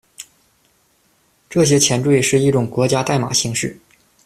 [1.47, 3.79] 这些前缀是一种国家代码形式。